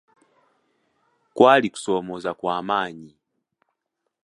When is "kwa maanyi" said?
2.39-3.11